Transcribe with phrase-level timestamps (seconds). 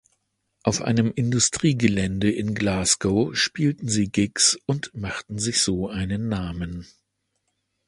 [0.63, 6.87] Auf einem Industriegelände in Glasgow spielten sie Gigs und machten sich so einen Namen.